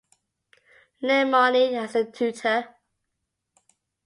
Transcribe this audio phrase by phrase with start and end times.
[1.03, 2.65] Le Moyne as the tutor.